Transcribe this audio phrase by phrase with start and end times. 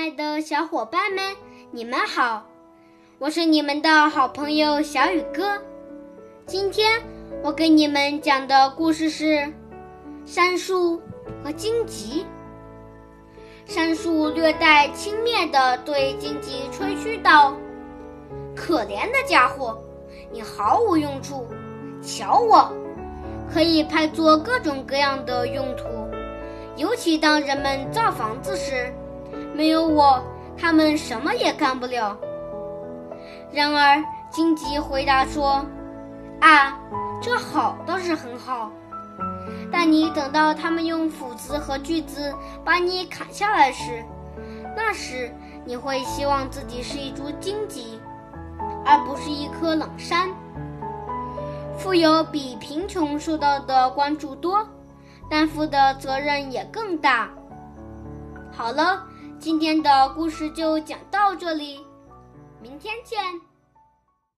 [0.00, 1.36] 亲爱的小伙伴们，
[1.70, 2.42] 你们好，
[3.18, 5.60] 我是你们的好朋友小雨哥。
[6.46, 7.02] 今天
[7.42, 9.52] 我给你们讲的故事是
[10.24, 10.98] 杉树
[11.44, 12.24] 和荆棘。
[13.66, 17.54] 杉树略带轻蔑地对荆棘吹嘘道
[18.56, 19.78] ：“可怜的家伙，
[20.32, 21.46] 你毫无用处。
[22.00, 22.72] 瞧我，
[23.52, 26.08] 可以派作各种各样的用途，
[26.76, 28.90] 尤其当人们造房子时。”
[29.60, 30.24] 没有我，
[30.56, 32.16] 他们什么也干不了。
[33.52, 35.62] 然而，荆棘回答说
[36.40, 36.80] ：“啊，
[37.20, 38.70] 这好倒是很好，
[39.70, 44.02] 但你等到他们用斧子和锯子把你砍下来时，
[44.74, 45.30] 那时
[45.66, 48.00] 你会希望自己是一株荆棘，
[48.86, 50.30] 而不是一棵冷杉。
[51.76, 54.66] 富有比贫穷受到的关注多，
[55.28, 57.28] 担负的责任也更大。”
[58.50, 59.04] 好了。
[59.40, 61.80] 今天的故事就讲到这里，
[62.60, 63.18] 明天见。